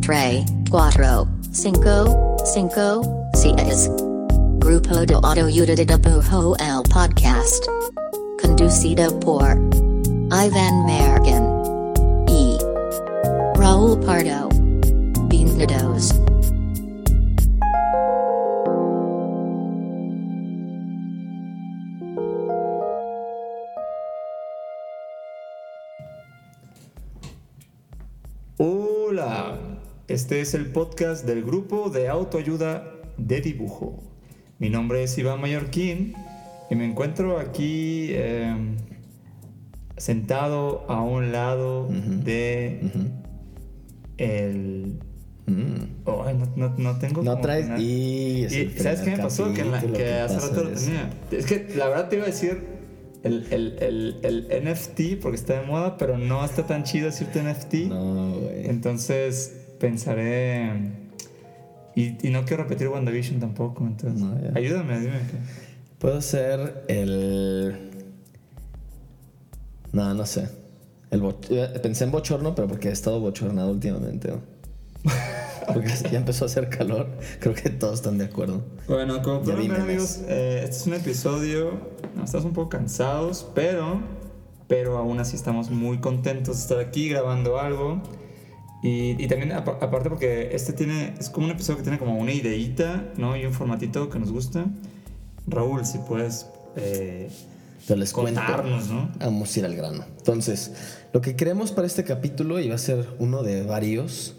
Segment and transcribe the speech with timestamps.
[0.00, 3.02] Tres, cuatro, cinco, cinco,
[3.34, 3.90] seis.
[4.58, 7.66] Grupo de Autoayuda de Pujo el Podcast.
[8.40, 9.58] Conducido por
[10.30, 11.44] Ivan Mergen
[12.28, 12.58] E.
[13.56, 14.48] Raúl Pardo.
[15.28, 16.14] Bienvenidos.
[30.10, 32.82] Este es el podcast del grupo de autoayuda
[33.16, 34.02] de dibujo.
[34.58, 36.14] Mi nombre es Iván Mallorquín
[36.68, 38.76] y me encuentro aquí em,
[39.96, 42.80] sentado a un lado de
[44.16, 44.98] el...
[45.46, 46.02] Mm.
[46.56, 47.22] no, no, tengo...
[47.22, 47.80] No traes...
[47.80, 49.54] Y, ¿Sabes qué me pasó?
[49.54, 51.08] Que, hace rato lo tenía.
[51.30, 52.64] Es que la verdad te iba a decir
[53.22, 57.44] el, el, el, el, NFT porque está de moda, pero no está tan chido decirte
[57.44, 57.74] NFT.
[57.90, 58.66] No, güey.
[58.66, 60.70] Entonces pensaré.
[61.96, 64.24] Y, y, no quiero repetir WandaVision tampoco, entonces.
[64.54, 65.18] ayúdame, dime.
[65.98, 67.90] Puedo ser el.
[69.92, 70.48] No, no sé.
[71.10, 74.32] El eh, Pensé en bochorno, pero porque he estado bochornado últimamente.
[75.72, 77.06] Porque ya empezó a hacer calor.
[77.38, 78.64] Creo que todos están de acuerdo.
[78.88, 81.78] Bueno, como pueden ver, amigos, eh, este es un episodio.
[82.24, 84.00] Estamos un poco cansados, pero.
[84.66, 88.02] Pero aún así estamos muy contentos de estar aquí grabando algo.
[88.82, 91.14] Y, y también, aparte, porque este tiene.
[91.18, 93.36] Es como un episodio que tiene como una ideita, ¿no?
[93.36, 94.66] Y un formatito que nos gusta.
[95.46, 96.46] Raúl, si puedes.
[96.76, 97.28] Eh,
[97.88, 99.10] les contarnos, ¿no?
[99.18, 100.04] Vamos a ir al grano.
[100.18, 100.72] Entonces,
[101.12, 104.36] lo que queremos para este capítulo, y va a ser uno de varios,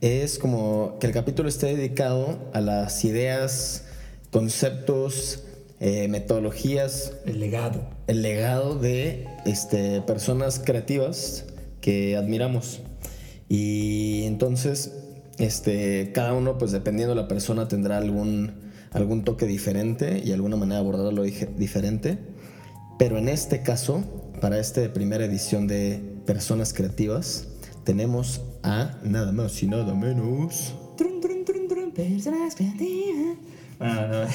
[0.00, 3.86] es como que el capítulo esté dedicado a las ideas,
[4.30, 5.44] conceptos,
[5.80, 7.12] eh, metodologías.
[7.26, 7.82] El legado.
[8.06, 11.44] El legado de este, personas creativas
[11.80, 12.80] que admiramos.
[13.48, 14.92] Y entonces,
[15.38, 18.52] este, cada uno, pues dependiendo de la persona, tendrá algún,
[18.92, 22.18] algún toque diferente y alguna manera de abordarlo diferente.
[22.98, 24.04] Pero en este caso,
[24.40, 27.48] para esta primera edición de Personas Creativas,
[27.84, 30.74] tenemos a nada más y nada menos.
[31.94, 33.36] personas creativas.
[33.78, 34.26] Bueno,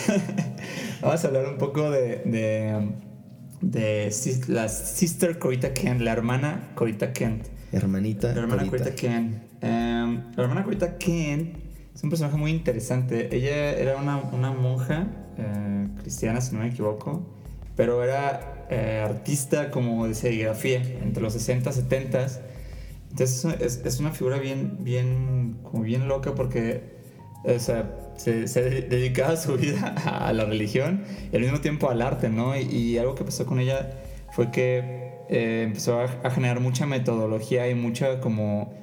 [1.01, 2.91] vamos a hablar un poco de, de,
[3.62, 7.47] de la sister Corita Kent, la hermana Corita Kent.
[7.72, 8.33] Hermanita.
[8.33, 9.41] La hermana Corita Ken.
[9.61, 11.53] Em, la hermana Corita Ken
[11.94, 13.35] es un personaje muy interesante.
[13.35, 15.07] Ella era una, una monja
[15.38, 17.25] eh, cristiana, si no me equivoco,
[17.75, 22.28] pero era eh, artista como de serigrafía entre los 60 y 70
[23.11, 26.97] Entonces es, es, una figura bien, bien, como bien loca porque
[27.44, 32.01] o sea, se, se, dedicaba su vida a, la religión y al mismo tiempo al
[32.01, 32.57] arte, ¿no?
[32.57, 33.89] Y, y algo que pasó con ella
[34.31, 38.73] fue que eh, empezó a, generar mucha metodología y mucha como,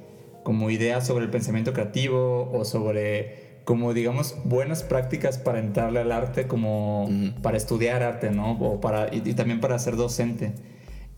[0.43, 6.11] como idea sobre el pensamiento creativo o sobre como digamos buenas prácticas para entrarle al
[6.11, 7.09] arte como
[7.41, 8.51] para estudiar arte, ¿no?
[8.51, 10.53] O para, y, también para ser docente.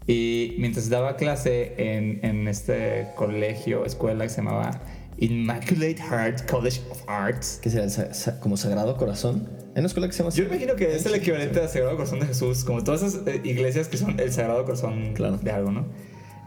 [0.08, 4.82] Y mientras daba clase en, en este colegio, escuela que se llamaba
[5.18, 7.60] Immaculate Heart College of Arts.
[7.62, 8.40] ¿Qué será?
[8.40, 9.50] ¿Como Sagrado Corazón?
[9.78, 12.20] ¿En una escuela que se llama Yo imagino que es el equivalente al Sagrado Corazón
[12.20, 15.86] de Jesús, como todas esas eh, iglesias que son el Sagrado Corazón de algo, ¿no?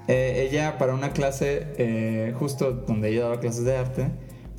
[0.09, 4.09] Eh, ella, para una clase, eh, justo donde ella daba clases de arte,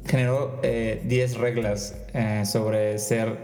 [0.05, 1.97] generó 10 reglas
[2.45, 3.39] sobre ser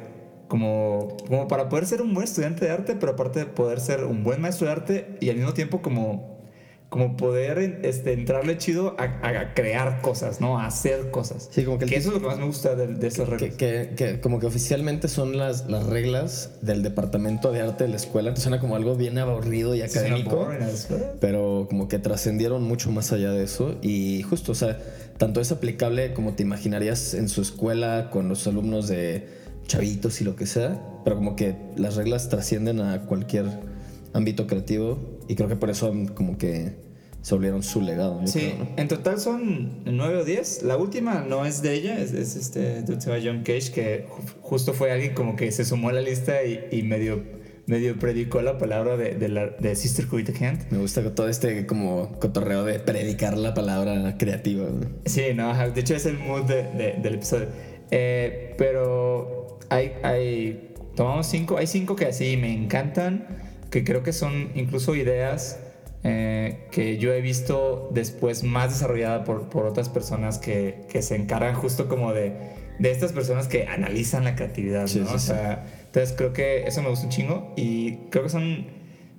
[0.48, 4.06] como, como para poder ser un buen estudiante de arte, pero aparte de poder ser
[4.06, 6.37] un buen maestro de arte y al mismo tiempo como
[6.90, 10.58] como poder este, entrarle chido a, crear cosas, ¿no?
[10.58, 11.50] A hacer cosas.
[11.52, 13.56] Sí, como que, eso es lo que más me gusta de, de esas reglas.
[13.56, 17.98] Que, que, como que oficialmente son las, las reglas del departamento de arte de la
[17.98, 18.34] escuela.
[18.34, 20.48] Te suena como algo bien aburrido y académico.
[21.20, 23.78] pero como que trascendieron mucho más allá de eso.
[23.82, 24.80] Y justo, o sea,
[25.18, 29.28] tanto es aplicable como te imaginarías en su escuela con los alumnos de
[29.68, 30.82] chavitos y lo que sea.
[31.04, 33.46] Pero como que las reglas trascienden a cualquier
[34.14, 36.76] ámbito creativo y creo que por eso como que
[37.22, 38.22] se volvieron su legado.
[38.22, 38.68] yo Sí, creo, ¿no?
[38.78, 40.64] en total son nueve o diez.
[40.64, 44.74] La última no es de ella, es, es este dude John Cage, que ju- justo
[44.74, 47.24] fue alguien como que se sumó a la lista y, y medio,
[47.66, 50.72] medio predicó la palabra de, de, la, de Sister Kurita Kent.
[50.72, 54.66] Me gusta todo este como cotorreo de predicar la palabra creativa.
[54.70, 54.88] ¿no?
[55.06, 57.48] Sí, no, de hecho es el mood de- de- del episodio.
[57.92, 63.28] Eh, pero hay, hay, tomamos cinco, hay cinco que así me encantan,
[63.70, 65.60] que creo que son incluso ideas
[66.04, 71.16] eh, que yo he visto después más desarrollada por, por otras personas que, que se
[71.16, 72.34] encargan justo como de,
[72.80, 75.08] de estas personas que analizan la creatividad, Sí, ¿no?
[75.08, 75.28] sí, o sí.
[75.28, 78.68] sea, entonces creo que eso me gusta un chingo y creo que son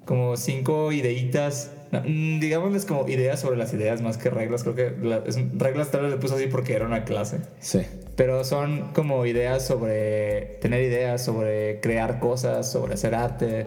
[0.07, 4.63] como cinco ideitas, mm, digámosles como ideas sobre las ideas más que reglas.
[4.63, 7.41] Creo que la- es- reglas tal vez le puse así porque era una clase.
[7.61, 7.83] Sí.
[8.17, 13.67] Pero son como ideas sobre tener ideas, sobre crear cosas, sobre hacer arte,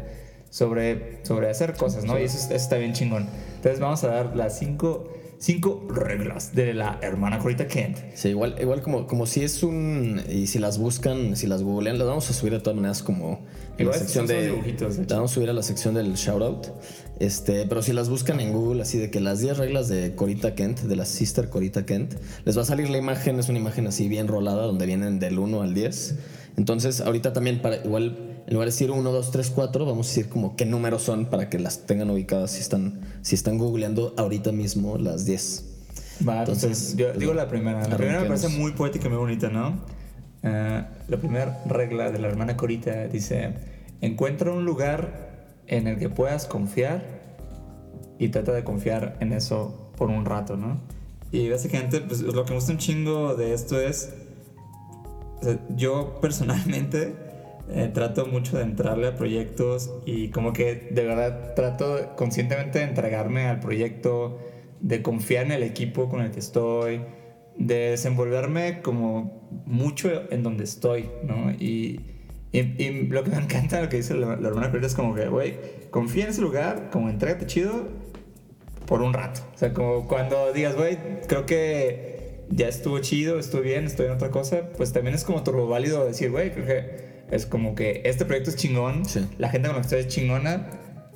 [0.51, 2.19] sobre, sobre hacer cosas, ¿no?
[2.19, 3.25] Y eso, es- eso está bien chingón.
[3.55, 7.97] Entonces vamos a dar las cinco, cinco reglas de la hermana Corita Kent.
[8.13, 10.21] Sí, igual, igual como, como si es un.
[10.29, 13.39] Y si las buscan, si las googlean, las vamos a subir de todas maneras como
[13.77, 14.47] en Igual la sección de.
[14.49, 15.09] dibujitos, de hecho.
[15.09, 16.67] las vamos a subir a la sección del shoutout.
[17.19, 20.55] Este, pero si las buscan en Google, así de que las 10 reglas de Corita
[20.55, 22.15] Kent, de la Sister Corita Kent,
[22.45, 25.37] les va a salir la imagen, es una imagen así bien rolada, donde vienen del
[25.37, 26.15] 1 al 10.
[26.57, 30.09] Entonces, ahorita también, para igual, en lugar de decir 1, 2, 3, 4, vamos a
[30.09, 34.13] decir como qué números son para que las tengan ubicadas si están, si están googleando
[34.17, 35.65] ahorita mismo las 10.
[36.27, 37.87] Va, Entonces, entonces, yo pues, digo la primera.
[37.87, 39.79] La primera me parece muy poética y muy bonita, ¿no?
[40.43, 43.53] Eh, la primera regla de la hermana Corita dice:
[44.01, 47.05] encuentra un lugar en el que puedas confiar
[48.19, 50.81] y trata de confiar en eso por un rato, ¿no?
[51.31, 54.13] Y básicamente, pues lo que me gusta un chingo de esto es.
[55.39, 57.30] o sea, yo personalmente
[57.69, 62.85] eh, trato mucho de entrarle a proyectos y como que de verdad trato conscientemente de
[62.85, 64.39] entregarme al proyecto,
[64.79, 67.01] de confiar en el equipo con el que estoy,
[67.57, 71.51] de desenvolverme como mucho en donde estoy, ¿no?
[71.51, 72.01] Y,
[72.51, 75.13] y, y lo que me encanta, lo que dice la, la hermana Corita es como
[75.13, 75.55] que, güey,
[75.91, 77.87] confía en ese lugar, como entrégate chido
[78.85, 79.41] por un rato.
[79.53, 80.97] O sea, como cuando digas, güey,
[81.27, 85.43] creo que ya estuvo chido, estuvo bien, estoy en otra cosa, pues también es como
[85.43, 89.25] turbo válido decir, güey, creo que es como que este proyecto es chingón, Sí.
[89.37, 90.67] la gente con la que estoy es chingona,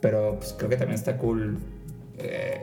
[0.01, 1.59] pero pues creo que también está cool
[2.17, 2.61] eh,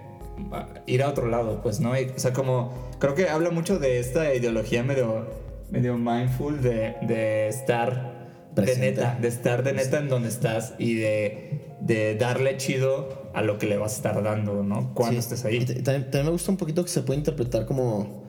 [0.87, 1.99] ir a otro lado, pues, ¿no?
[1.99, 5.26] Y, o sea, como creo que habla mucho de esta ideología medio,
[5.70, 8.20] medio mindful de, de estar
[8.54, 13.40] de neta, de estar de neta en donde estás y de, de darle chido a
[13.43, 14.93] lo que le vas a estar dando, ¿no?
[14.94, 15.19] Cuando Sí.
[15.20, 15.64] estés ahí.
[15.64, 18.21] también, también me gusta un poquito que se puede interpretar como.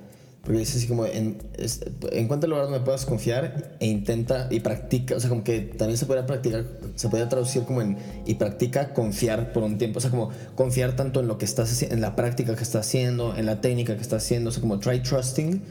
[0.44, 1.82] Porque dice así como: en, es-
[2.12, 5.16] encuentra el lugar donde puedas confiar e intenta y practica.
[5.16, 7.98] O sea, como que también se podría practicar, se podría traducir como en.
[8.26, 10.00] Y practica confiar por un tiempo.
[10.00, 12.86] O sea, como confiar tanto en lo que estás haciendo, en la práctica que estás
[12.86, 14.50] haciendo, en la técnica que estás haciendo.
[14.50, 15.62] O sea, como try trusting,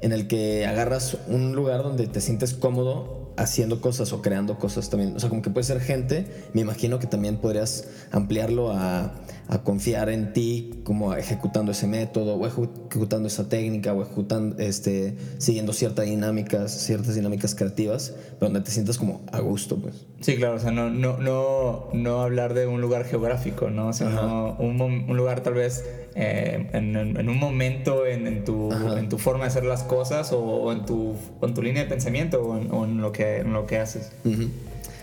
[0.00, 4.90] en el que agarras un lugar donde te sientes cómodo haciendo cosas o creando cosas
[4.90, 5.16] también.
[5.16, 9.14] O sea, como que puede ser gente, me imagino que también podrías ampliarlo a,
[9.48, 14.58] a confiar en ti, como ejecutando ese método, o ejecu- ejecutando esa técnica, o ejecutando,
[14.58, 20.06] este, siguiendo ciertas dinámicas, ciertas dinámicas creativas, pero donde te sientas como a gusto, pues.
[20.20, 23.88] Sí, claro, o sea, no, no, no, no hablar de un lugar geográfico, ¿no?
[23.88, 25.84] O sea, no- un, un lugar tal vez
[26.14, 28.98] eh, en, en- en un momento en, en tu, Ajá.
[28.98, 31.88] en tu forma de hacer las cosas o, o en, tu, en tu línea de
[31.88, 34.12] pensamiento o en, o lo, que, lo que haces.
[34.24, 34.44] Ujú.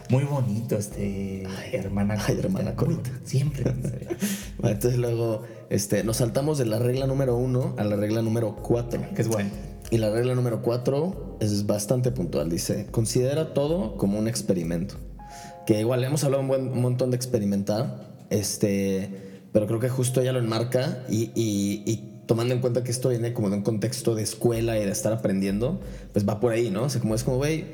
[0.10, 3.12] Muy bonito este hermana ay, hermana Corita.
[3.25, 3.63] Siempre.
[4.63, 9.01] Entonces luego este, nos saltamos de la regla número uno a la regla número cuatro.
[9.16, 9.50] que es bueno.
[9.92, 12.50] Y la regla número cuatro es bastante puntual.
[12.50, 14.96] Dice, considera todo como un experimento.
[15.66, 20.22] Que igual hemos hablado un, buen, un montón de experimentar, este, pero creo que justo
[20.22, 23.63] ella lo enmarca y, y- y tomando en cuenta que esto viene como de un
[23.63, 25.80] contexto de escuela y de estar aprendiendo,
[26.13, 26.84] pues va por ahí, ¿no?
[26.84, 27.66] O sea, como es como, güey,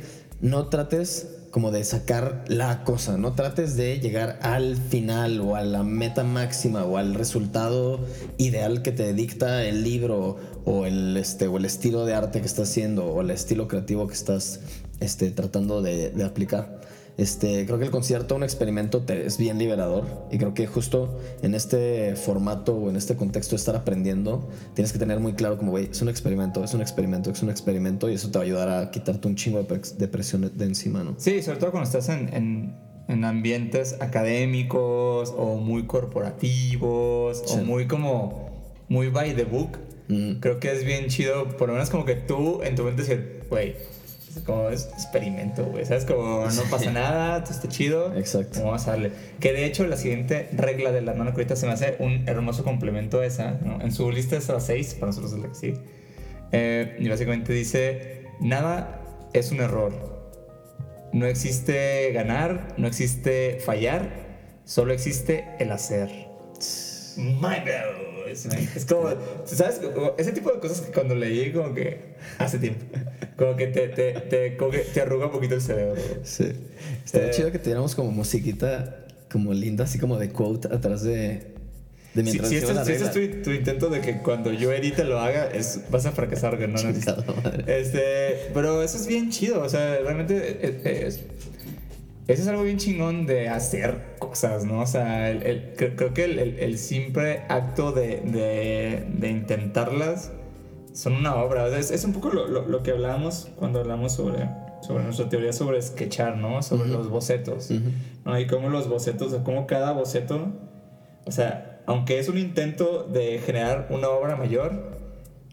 [0.41, 5.63] no trates como de sacar la cosa, no trates de llegar al final o a
[5.63, 8.01] la meta máxima o al resultado
[8.37, 10.35] ideal que te dicta el libro
[10.65, 14.05] o el, este, o el estilo de arte que estás haciendo o el estilo creativo
[14.05, 14.59] que estás
[14.99, 16.81] este, tratando de, de aplicar.
[17.17, 21.17] Este, creo que el concierto, un experimento, te- es bien liberador y creo que justo
[21.41, 25.57] en este formato o en este contexto de estar aprendiendo, tienes que tener muy claro
[25.57, 28.43] como, güey, es un experimento, es un experimento, es un experimento y eso te va
[28.43, 31.15] a ayudar a quitarte un chingo de, de presión de encima, ¿no?
[31.17, 32.75] Sí, sobre todo cuando estás en, en,
[33.07, 37.59] en ambientes académicos o muy corporativos Sí.
[37.59, 38.49] o muy como
[38.89, 39.77] muy by the book.
[40.07, 40.33] Mm.
[40.39, 43.43] Creo que es bien chido, por lo menos como que tú en tu mente decir,
[43.49, 43.75] güey,
[44.35, 45.85] Es como es experimento, güey.
[45.85, 46.05] ¿Sabes?
[46.05, 48.15] Como no pasa nada, todo está chido.
[48.17, 48.63] Exacto.
[48.63, 49.11] Vamos a darle.
[49.39, 52.63] Que de hecho, la siguiente regla de la hermana curita se me hace un hermoso
[52.63, 53.51] complemento a esa.
[53.63, 53.81] ¿no?
[53.81, 55.73] En su lista es a 6, para nosotros es la que sí.
[56.51, 59.01] Eh, y básicamente dice: Nada
[59.33, 59.93] es un error.
[61.13, 64.09] No existe ganar, no existe fallar,
[64.65, 66.09] solo existe el hacer.
[67.17, 67.63] My
[68.27, 69.09] es, es como,
[69.45, 69.79] ¿sabes?
[70.17, 72.85] Ese tipo de cosas que cuando leí, como que hace tiempo,
[73.37, 75.95] como que te, te, te, como que te arruga un poquito el cerebro.
[76.23, 76.51] Sí.
[77.03, 81.11] Estaría Eh, chido que tuviéramos como musiquita como linda, así como de quote atrás de,
[81.13, 81.43] de
[82.15, 84.71] Si, mientras si este, la si este es tu, tu intento de que cuando yo
[84.71, 86.69] edite lo haga, es, vas a fracasar, güey.
[86.69, 86.77] No.
[87.67, 91.19] Este, pero eso es bien chido, o sea, realmente es, es-
[92.27, 94.79] eso es algo bien chingón de hacer cosas, ¿no?
[94.81, 99.29] O sea, el- el- creo, creo que el, el- el simple acto de, de- de
[99.29, 100.31] intentarlas
[100.95, 101.67] son una obra.
[101.77, 104.49] Es, es un poco lo, lo- lo que hablábamos cuando hablamos sobre,
[104.81, 106.61] sobre nuestra teoría sobre sketchar, ¿no?
[106.63, 107.69] Sobre los bocetos,
[108.23, 108.39] ¿no?
[108.39, 110.47] Y cómo los bocetos, o cómo cada boceto,
[111.25, 114.95] o sea, aunque es un intento de generar una obra mayor,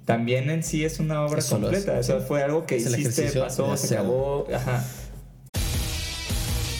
[0.05, 1.99] también en sí es una obra Es solo completa.
[1.99, 4.85] eso, O sea, fue algo que Es el hiciste, ejercicio pasó, se acabó, ajá.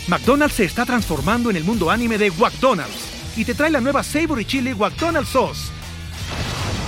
[0.09, 4.03] McDonald's se está transformando en el mundo anime de McDonald's y te trae la nueva
[4.03, 5.71] Savory Chili McDonald's Sauce.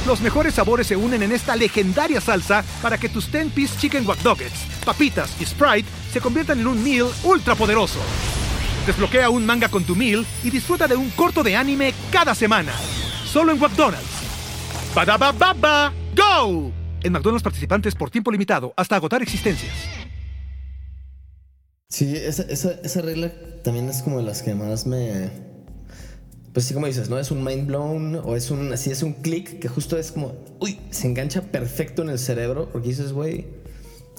[0.07, 4.23] Los mejores sabores se unen en esta legendaria salsa para que tus 10-piece chicken wack
[4.23, 8.01] Nuggets, papitas y Sprite se conviertan en un meal ultra poderoso.
[8.87, 12.73] Desbloquea un manga con tu meal y disfruta de un corto de anime cada semana.
[13.25, 14.05] Solo en McDonald's.
[14.95, 16.71] ba baba ¡Go!
[17.03, 19.75] En McDonald's participantes por tiempo limitado hasta agotar existencias.
[21.89, 23.33] Sí, esa, esa, esa regla
[23.63, 25.54] también es como de las que más me.
[26.55, 27.19] Pues sí, como dices, ¿no?
[27.19, 28.73] Es un mind blown o es un.
[28.73, 30.37] Así es un clic que justo es como.
[30.61, 33.47] Uy, se engancha perfecto en el cerebro porque dices, güey.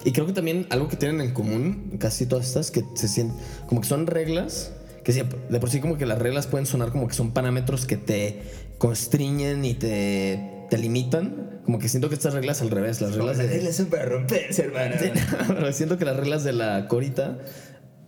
[0.03, 3.37] Y creo que también algo que tienen en común, casi todas estas, que se sienten.
[3.67, 4.73] Como que son reglas.
[5.05, 7.85] Que sí, de por sí, como que las reglas pueden sonar como que son parámetros
[7.85, 8.41] que te
[8.79, 11.61] constriñen y te, te limitan.
[11.63, 13.47] Como que siento que estas reglas al revés, las reglas de.
[13.47, 14.95] reglas son para romperse, hermano.
[14.99, 15.09] Sí,
[15.47, 17.37] pero siento que las reglas de la corita,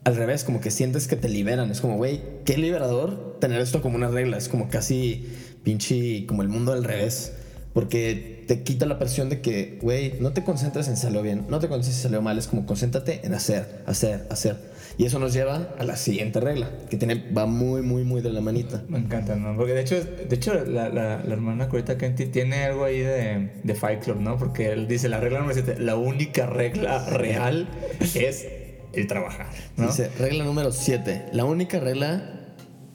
[0.04, 1.70] al revés, como que sientes que te liberan.
[1.72, 4.38] Es como, güey, qué liberador tener esto como una regla.
[4.38, 5.28] Es como casi
[5.64, 7.34] pinche, como el mundo al revés.
[7.74, 11.60] Porque te quita la presión de que, güey, no te concentres en salió bien, no
[11.60, 12.38] te concentres en salió mal.
[12.38, 14.78] Es como, concéntrate en hacer, hacer, hacer.
[14.98, 18.32] Y eso nos lleva a la siguiente regla, que tiene, va muy, muy, muy de
[18.32, 18.84] la manita.
[18.90, 19.56] Me encanta, ¿no?
[19.56, 23.52] Porque de hecho, de hecho la, la, la hermana Corita Kenty tiene algo ahí de,
[23.64, 24.38] de Fight Club, ¿no?
[24.38, 27.68] Porque él dice, la regla número 7, la única regla real
[28.16, 28.48] es
[28.94, 29.88] el trabajar, ¿no?
[29.88, 31.28] Dice, regla número 7.
[31.34, 32.32] La única regla.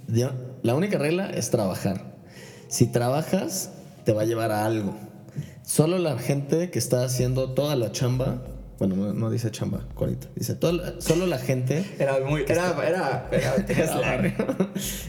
[0.07, 0.31] de-
[0.63, 2.13] la única regla es trabajar.
[2.69, 3.71] Si trabajas,
[4.05, 4.95] te va a llevar a algo.
[5.63, 8.43] Solo la gente que está haciendo toda la chamba.
[8.79, 10.27] Bueno, no, no dice chamba, corita.
[10.35, 11.85] Dice, toda la- solo la gente.
[11.99, 12.43] Era muy...
[12.49, 12.75] Era...
[12.87, 13.29] Era...
[13.33, 14.35] era, tenía slang.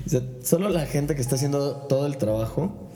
[0.06, 2.90] Dice, solo la gente que está haciendo todo el trabajo,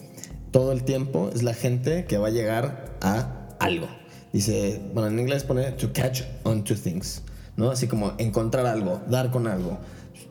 [0.51, 3.88] todo el tiempo, es la gente que va a llegar a algo.
[4.34, 7.24] Dice, bueno, en inglés pone to catch on to things,
[7.57, 7.69] ¿no?
[7.71, 9.77] Así como encontrar algo, dar con algo,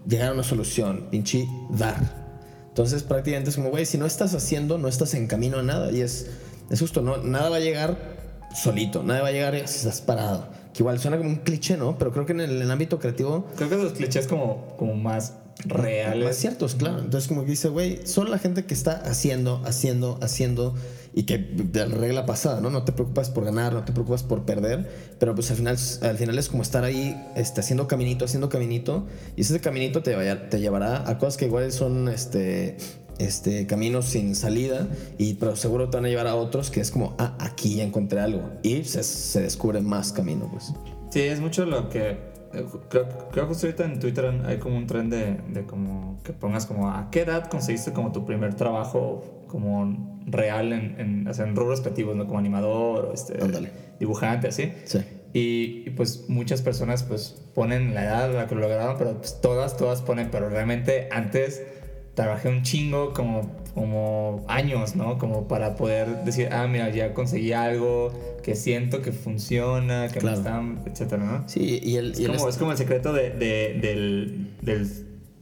[0.08, 2.24] llegar a una solución, pinche dar.
[2.68, 5.92] Entonces prácticamente es como, güey, si no estás haciendo, no estás en camino a nada.
[5.92, 6.26] Y es,
[6.70, 8.16] es justo, no, nada va a llegar
[8.54, 10.46] solito, nada va a llegar si estás parado.
[10.72, 11.98] Que igual suena como un cliché, ¿no?
[11.98, 14.94] Pero creo que en el, en el ámbito creativo Creo que los clichés como, como
[14.94, 15.32] más
[15.64, 16.36] más reales.
[16.36, 16.98] ciertos, claro.
[16.98, 20.74] Entonces, como que dice, güey, solo la gente que está haciendo, haciendo, haciendo
[21.18, 22.68] y que de la regla pasada, ¿no?
[22.70, 24.86] No te preocupas por ganar, no te preocupas por perder,
[25.18, 29.06] pero pues al final, al final es como estar ahí este, haciendo caminito, haciendo caminito,
[29.34, 32.76] y ese caminito te, vaya- te llevará a cosas que igual son este,
[33.18, 36.90] este, caminos sin salida, y pero seguro te van a llevar a otros que es
[36.90, 40.72] como, ah, aquí ya encontré algo, y se, se descubre más camino, pues.
[41.10, 42.35] Sí, es mucho lo que.
[42.56, 46.20] Eh, Creo, creo que justo ahorita en Twitter hay como un tren de, de como
[46.22, 51.28] que pongas como a qué edad conseguiste como tu primer trabajo como real en, en,
[51.28, 52.26] o sea, en rubros creativos, ¿no?
[52.26, 53.38] Como animador o este,
[53.98, 54.72] dibujante, así.
[54.84, 54.98] Sí.
[55.32, 59.18] Y, y, pues muchas personas pues ponen la edad a la que lo lograron, pero
[59.18, 61.62] pues todas, todas ponen, pero realmente antes
[62.14, 65.18] trabajé un chingo como, como años, ¿no?
[65.18, 68.10] Como para poder decir, ah, mira, ya conseguí algo
[68.42, 70.38] que siento que funciona, que Claro.
[70.38, 71.48] me están, etcétera, ¿no?
[71.48, 72.12] Sí, y el...
[72.12, 74.88] Es y el como, es como el secreto de, de- del, del,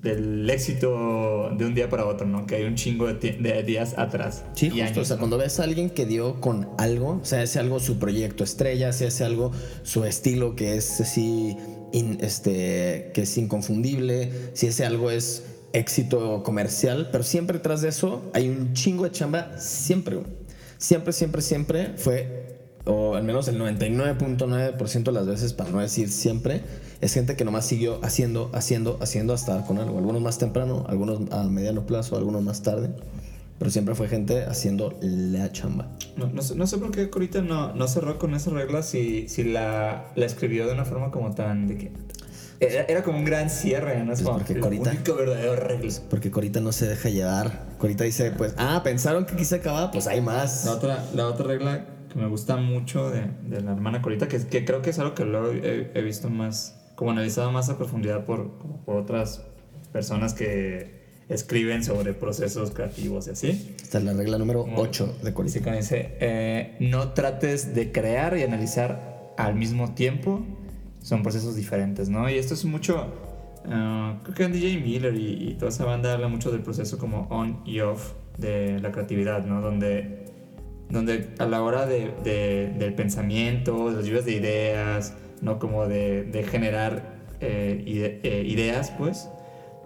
[0.03, 2.45] del éxito de un día para otro, ¿no?
[2.45, 3.31] Que hay un chingo de,
[3.63, 4.43] días atrás.
[4.55, 4.83] Sí, justo.
[4.83, 5.21] años, o sea, ¿no?
[5.21, 8.93] cuando ves a alguien que dio con algo, o sea, ese algo su proyecto estrella,
[8.93, 9.53] sea ese algo
[9.85, 11.57] su estilo que es así,
[11.93, 15.45] in- este, que es inconfundible, si ese algo es
[15.75, 20.21] éxito comercial, pero siempre tras de eso hay un chingo de chamba, siempre.
[20.79, 22.55] Siempre, siempre, siempre fue
[22.87, 26.63] o al menos el 99.9% de las veces, para no decir siempre,
[27.01, 29.99] es gente que nomás siguió haciendo, haciendo, haciendo hasta dar con algo.
[29.99, 32.91] Algunos más temprano, algunos a mediano plazo, algunos más tarde.
[33.59, 35.89] Pero siempre fue gente haciendo la chamba.
[36.17, 40.13] No, sé, sé por qué Corita no, no cerró con esa regla si, si la,
[40.17, 41.93] la escribió de una forma como tan de que...
[42.61, 44.13] Era, era como un gran cierre, ¿no?
[44.13, 45.03] Es Pues como porque Corita- regla.
[46.09, 47.65] Porque Corita no se deja llevar.
[47.79, 50.65] Corita dice, pues, ah, pensaron que quise acabar, pues hay más.
[50.65, 54.39] La otra, la otra regla que me gusta mucho de, de la hermana Corita, que,
[54.47, 57.77] que creo que es algo que luego he, he visto más, como analizado más a
[57.77, 59.43] profundidad por, como por otras
[59.93, 63.75] personas que escriben sobre procesos creativos y así.
[63.83, 65.55] Esta es la regla número Como- 8 de Corita.
[65.55, 70.45] Dice, como dice, eh, no trates de crear y analizar al mismo tiempo.
[71.05, 72.29] Son procesos diferentes, ¿no?
[72.31, 73.07] Y esto es mucho...
[73.69, 77.27] ah, creo que DJ Miller y, y toda esa banda habla mucho del proceso como
[77.31, 79.61] on y off de la creatividad, ¿no?
[79.61, 80.25] Donde,
[80.89, 85.59] donde a la hora de, de- del pensamiento, de las lluvias de ideas, ¿no?
[85.59, 89.29] Como de, de generar eh, ide- eh, ideas, pues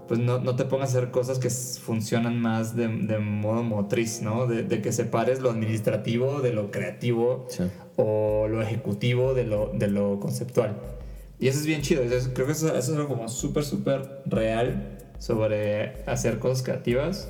[0.06, 4.22] pues no, no te pongas a hacer cosas que funcionan más de, de modo motriz,
[4.22, 4.46] ¿no?
[4.46, 7.64] De, de que separes lo administrativo de lo creativo Sí.
[7.96, 10.78] o lo ejecutivo de lo, de lo conceptual.
[11.40, 12.02] Y eso es bien chido.
[12.02, 17.28] eso creo que eso, eso es algo como súper, súper real sobre hacer cosas creativas.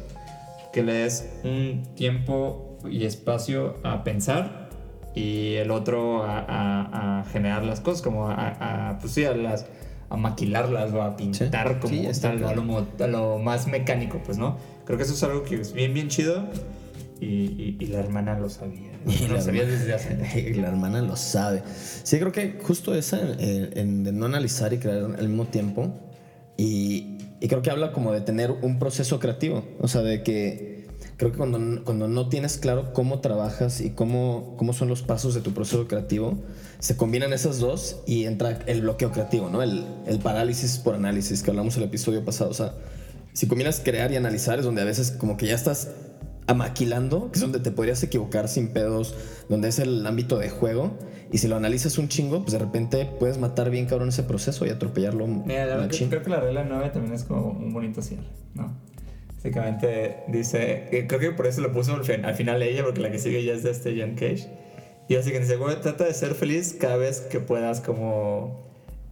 [0.73, 4.69] Que le des un tiempo y espacio a pensar
[5.15, 9.35] y el otro a, a- a generar las cosas, como a, a, pues sí, a,
[9.35, 9.67] las,
[10.11, 12.49] a maquilarlas o a pintar como Sí, tal, ¿no?
[12.49, 14.57] a, lo, a lo más mecánico, pues, ¿no?
[14.85, 16.45] Creo que eso es algo que es bien, bien chido
[17.21, 18.91] y, y- y la hermana lo sabía.
[19.07, 21.63] Y lo la sabía desde hace la hermana lo sabe.
[22.03, 25.93] Sí, creo que justo esa, en, en- de no analizar y crear al mismo tiempo.
[26.57, 29.65] Y, y creo que habla como de tener un proceso creativo.
[29.81, 34.55] O sea, de que creo que cuando, cuando no tienes claro cómo trabajas y cómo,
[34.57, 36.39] cómo son los pasos de tu proceso creativo,
[36.81, 39.63] se combinan esas dos y entra el bloqueo creativo, ¿no?
[39.63, 42.51] El, el parálisis por análisis que hablamos el episodio pasado.
[42.51, 42.75] O sea,
[43.33, 45.89] si combinas crear y analizar es donde a veces como que ya estás
[46.49, 49.15] amaquilando, que es donde te podrías equivocar sin pedos,
[49.49, 50.99] donde es el ámbito de juego.
[51.31, 54.65] Y si lo analizas un chingo, pues de repente puedes matar bien cabrón ese proceso
[54.67, 58.01] y atropellarlo Mira, la que creo que la regla 9 también es como un bonito
[58.03, 58.25] cierre,
[58.55, 58.75] ¿no?
[59.37, 63.01] Básicamente dice, eh, creo que por eso lo puso al, fin- al final ella, porque
[63.01, 64.49] la que sigue ya es de este John Cage.
[65.09, 68.67] Y básicamente dice, güey, trata de ser feliz cada vez que puedas como,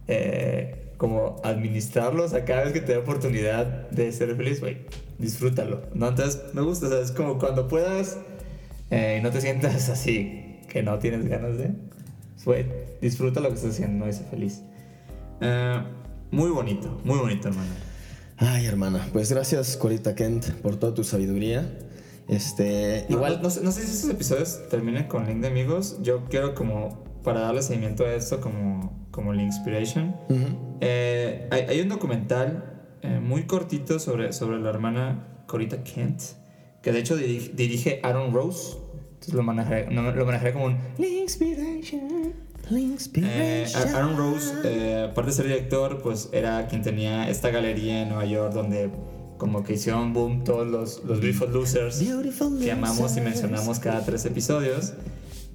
[0.07, 4.79] eh, como administrarlo, o sea, cada vez que te dé oportunidad de ser feliz, güey,
[5.19, 6.09] disfrútalo, ¿no?
[6.09, 8.17] Entonces, me gusta, o sea, es como cuando puedas
[8.89, 11.71] eh, y no te sientas así, que no tienes ganas de,
[12.45, 12.65] güey,
[13.01, 14.09] disfruta lo que estás haciendo, ¿no?
[14.09, 14.63] Y sé feliz.
[15.41, 15.81] Eh,
[16.31, 17.69] muy bonito, muy bonito, hermano.
[18.37, 21.79] Ay, hermana, pues gracias Corita Kent por toda tu sabiduría.
[22.27, 25.47] Este, No, igual no, no sé, no sé si estos episodios terminen con link de
[25.47, 25.97] amigos.
[26.01, 30.15] Yo quiero como, para darle seguimiento a esto como, como link inspiration.
[30.29, 30.66] Ujú.
[30.81, 36.21] Eh, hay, hay un documental eh, muy cortito sobre, sobre la hermana Corita Kent,
[36.81, 38.77] que de hecho dirige, dirige Aaron Rose.
[39.13, 40.77] Entonces lo manejaré, no, lo manejaré como un.
[43.23, 48.09] Eh, Aaron Rose, eh, aparte de ser director, pues era quien tenía esta galería en
[48.09, 48.89] Nueva York donde
[49.37, 54.03] como que hicieron boom todos los, los Beautiful Losers Beautiful que amamos y mencionamos cada
[54.03, 54.93] tres episodios.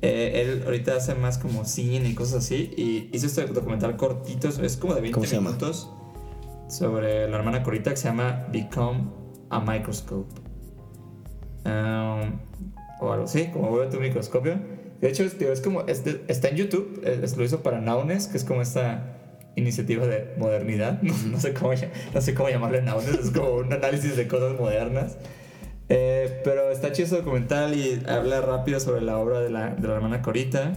[0.05, 4.49] Eh, él ahorita hace más como cine y cosas así y hizo este documental cortito,
[4.49, 5.51] es como de 20 ¿Cómo se llama?
[5.51, 5.89] minutos
[6.69, 9.05] sobre la hermana Corita que se llama Become
[9.51, 10.29] a Microscope.
[11.65, 12.41] Um,
[13.01, 14.59] o algo así, como vuelve tu microscopio.
[15.01, 17.81] De hecho, es, es como, es de- está en YouTube, eh, es- lo hizo para
[17.81, 19.19] Naunes, que es como esta
[19.57, 21.73] iniciativa de modernidad, no, no sé, cómo,
[22.15, 25.17] no sé cómo llamarle Naunes, es como un análisis de cosas modernas.
[26.45, 29.95] Pero está chido ese documental y habla rápido sobre la obra de la, de la
[29.95, 30.73] hermana Corita,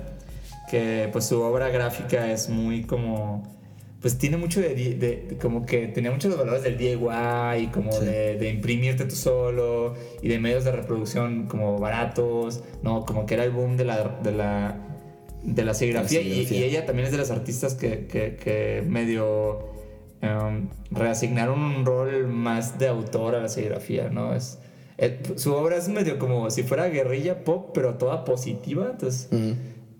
[0.69, 3.53] que pues su obra gráfica es muy como
[4.01, 7.67] pues tiene mucho de, di- de- de- como que tenía muchos valores del DIY y
[7.73, 8.05] como Sí.
[8.05, 13.03] de, de imprimirte tú solo y de medios de reproducción como baratos, ¿no?
[13.03, 14.77] Como que era el boom de la, de la,
[15.41, 16.59] de la serigrafía, y- serigrafía.
[16.59, 19.69] Y, ella también es de las artistas que, que, que medio
[20.21, 24.35] em, reasignaron un rol más de autor a la serigrafía, ¿no?
[24.35, 24.59] Es,
[24.97, 29.29] eh, su obra es medio como si fuera guerrilla pop, pero toda positiva, entonces...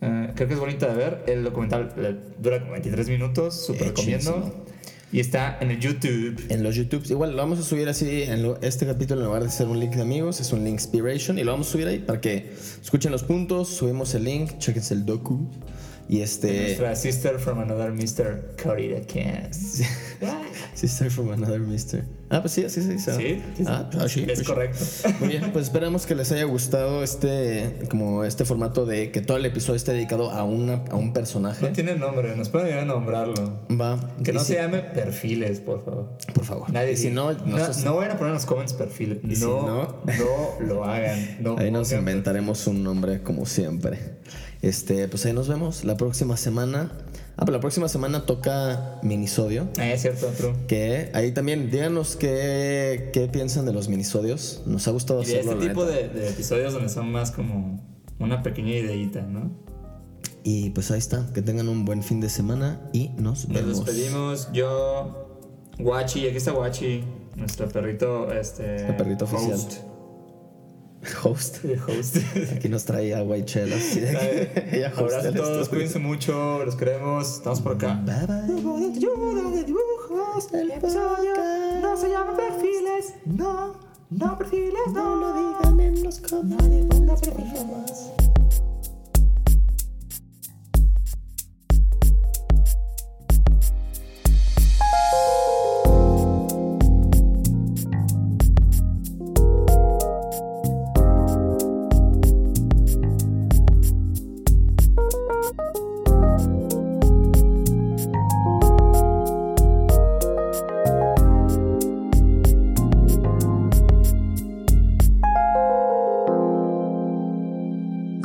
[0.02, 1.24] Eh, creo que es bonita de ver.
[1.26, 4.66] El documental eh, dura como 23 minutos, súper recomiendo.
[5.12, 6.44] Y está en el YouTube.
[6.50, 9.44] En los YouTubes, igual lo vamos a subir así en lo- este capítulo en lugar
[9.44, 11.88] de ser un link de amigos, es un link inspiration y lo vamos a subir
[11.88, 12.52] ahí para que
[12.84, 15.48] escuchen los puntos, subimos el link, chequense el docu
[16.08, 16.62] Y este.
[16.62, 18.56] Nuestra sister from another Mr.
[18.62, 19.82] Cody the Cans.
[20.76, 22.04] Sister from another mister.
[22.30, 23.12] Ah, pues sí, así se dice.
[23.12, 23.18] ¿no?
[23.18, 23.64] Sí, sí, sí.
[23.68, 24.80] Ah, ah, sí, Es pues correcto.
[25.20, 29.38] Muy bien, pues esperamos que les haya gustado este, como este formato de que todo
[29.38, 31.66] el episodio esté dedicado a, una, a un personaje.
[31.66, 33.62] No tiene nombre, nos pueden ayudar a nombrarlo.
[33.72, 33.98] Va.
[34.24, 36.18] Que no Y se si- llame perfiles, por favor.
[36.34, 36.70] Por favor.
[36.72, 39.20] Nadie y si no, no, nosotros- no vayan a poner en los comments perfiles.
[39.40, 41.38] Si no, no- no lo hagan.
[41.42, 44.00] No Ahí nos inventaremos un nombre como siempre.
[44.66, 46.92] Este, pues ahí nos vemos la próxima semana.
[47.38, 49.68] Ah, pero la próxima semana toca minisodio.
[49.78, 50.54] Ah, es cierto, true.
[50.68, 54.64] Que ahí también, díganos qué, qué piensan de los minisodios.
[54.66, 55.52] Nos ha gustado Y de hacerlo.
[55.54, 57.80] este tipo de, de episodios donde son más como
[58.18, 59.52] una pequeña ideita, ¿no?
[60.44, 61.28] Y pues ahí está.
[61.34, 63.86] Que tengan un buen fin de semana y nos Nos vemos.
[63.86, 64.50] despedimos.
[64.52, 65.28] Yo,
[65.78, 67.04] Guachi, aquí está Guachi,
[67.36, 68.88] nuestro perrito, este.
[68.88, 69.60] El perrito oficial.
[71.24, 71.58] Host.
[71.88, 72.18] Host.
[72.56, 73.80] Aquí nos trae agua y chelas.
[73.80, 78.00] así de que ella Abrazo a todos, cuídense mucho, los queremos, estamos por acá.
[78.06, 78.90] Bye bye.
[78.94, 80.96] dibujos, El podcast.
[81.82, 83.76] no se llama perfiles, no,
[84.10, 86.86] no perfiles, No lo digan en los comentarios.
[87.22, 88.25] por favor.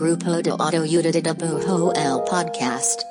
[0.00, 3.02] Grupo de Autoyuda de Bujo el Podcast.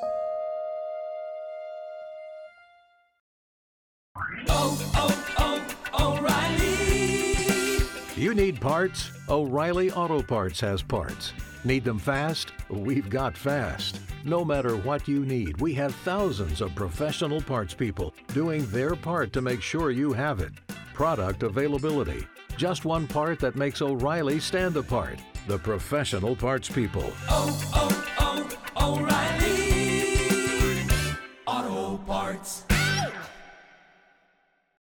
[8.17, 9.11] You need parts?
[9.29, 11.33] O'Reilly Auto Parts has parts.
[11.63, 12.53] Need them fast?
[12.71, 13.99] We've got fast.
[14.23, 19.31] No matter what you need, we have thousands of professional parts people doing their part
[19.33, 20.53] to make sure you have it.
[20.95, 22.25] Product availability.
[22.57, 25.19] Just one part that makes O'Reilly stand apart.
[25.47, 27.11] The professional parts people.
[27.29, 29.48] oh, oh, oh, O'Reilly